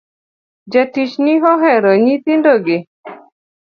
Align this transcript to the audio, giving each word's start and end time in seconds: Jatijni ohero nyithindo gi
Jatijni 0.71 1.33
ohero 1.51 1.91
nyithindo 2.03 2.53
gi 2.65 2.77